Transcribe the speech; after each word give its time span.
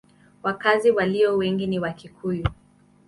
Wakazi 0.43 0.91
walio 0.91 1.37
wengi 1.37 1.67
ni 1.67 1.79
Wakikuyu. 1.79 2.47